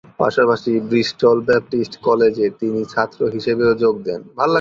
[0.19, 4.21] পাশাপাশি "Bristol Baptist কলেজে" তিনি ছাত্র হিসেবেও যোগ দেন।